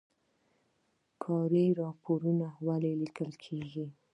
کاري 1.23 1.65
راپور 1.79 2.21
ولې 2.65 2.91
لیکل 3.01 3.31
کیږي؟ 3.43 3.85